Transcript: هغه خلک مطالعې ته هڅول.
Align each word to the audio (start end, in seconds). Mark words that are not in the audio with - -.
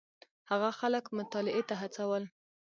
هغه 0.49 0.69
خلک 0.79 1.05
مطالعې 1.17 1.63
ته 1.69 1.75
هڅول. 1.81 2.23